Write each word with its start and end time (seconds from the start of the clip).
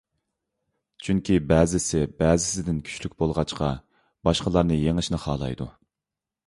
چۈنكى، 1.07 1.37
بەزىسى 1.51 2.01
بەزىسىدىن 2.23 2.81
كۈچلۈك 2.89 3.15
بولغاچقا، 3.23 3.71
باشقىلارنى 4.31 4.81
يېڭىشنى 4.87 5.23
خالايدۇ. 5.29 5.75